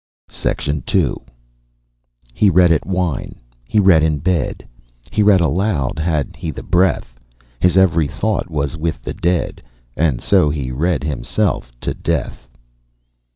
II 0.31 1.13
"_He 2.33 2.49
read 2.51 2.71
at 2.71 2.87
wine, 2.87 3.35
he 3.69 3.79
read 3.79 4.01
in 4.01 4.17
bed, 4.17 4.67
He 5.11 5.21
read 5.21 5.41
aloud, 5.41 5.99
had 5.99 6.35
he 6.35 6.49
the 6.49 6.63
breath, 6.63 7.13
His 7.59 7.77
every 7.77 8.07
thought 8.07 8.49
was 8.49 8.75
with 8.75 8.99
the 9.03 9.13
dead, 9.13 9.61
And 9.95 10.19
so 10.19 10.49
he 10.49 10.71
read 10.71 11.03
himself 11.03 11.71
to 11.81 11.93
death. 11.93 12.47